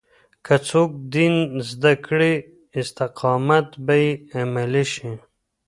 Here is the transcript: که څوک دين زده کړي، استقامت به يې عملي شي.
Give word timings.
که 0.45 0.55
څوک 0.69 0.91
دين 1.15 1.33
زده 1.69 1.93
کړي، 2.05 2.33
استقامت 2.79 3.67
به 3.85 3.95
يې 4.03 4.11
عملي 4.39 4.85
شي. 4.93 5.11